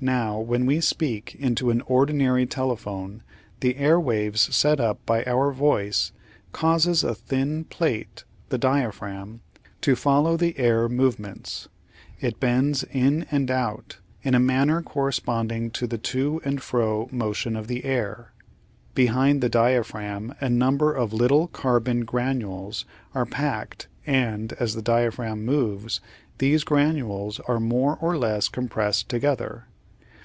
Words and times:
Now 0.00 0.38
when 0.38 0.64
we 0.64 0.80
speak 0.80 1.34
into 1.40 1.70
an 1.70 1.80
ordinary 1.80 2.46
telephone 2.46 3.24
the 3.58 3.74
air 3.74 3.98
waves 3.98 4.54
set 4.54 4.78
up 4.78 5.04
by 5.04 5.24
our 5.24 5.50
voice 5.50 6.12
causes 6.52 7.02
a 7.02 7.16
thin 7.16 7.64
plate 7.64 8.22
the 8.48 8.58
diaphragm 8.58 9.40
to 9.80 9.96
follow 9.96 10.36
the 10.36 10.56
air 10.56 10.88
movements; 10.88 11.68
it 12.20 12.38
bends 12.38 12.84
in 12.84 13.26
and 13.32 13.50
out 13.50 13.98
in 14.22 14.36
a 14.36 14.38
manner 14.38 14.82
corresponding 14.82 15.68
to 15.72 15.88
the 15.88 15.98
to 15.98 16.40
and 16.44 16.62
fro 16.62 17.08
motion 17.10 17.56
of 17.56 17.66
the 17.66 17.84
air. 17.84 18.30
Behind 18.94 19.40
the 19.40 19.48
diaphragm 19.48 20.32
a 20.40 20.48
number 20.48 20.94
of 20.94 21.12
little 21.12 21.48
carbon 21.48 22.04
granules 22.04 22.84
are 23.16 23.26
packed 23.26 23.88
and, 24.06 24.52
as 24.60 24.74
the 24.76 24.82
diaphragm 24.82 25.44
moves, 25.44 26.00
these 26.38 26.62
granules 26.62 27.40
are 27.48 27.58
more 27.58 27.96
or 28.00 28.16
less 28.16 28.46
compressed 28.46 29.08
together. 29.08 29.64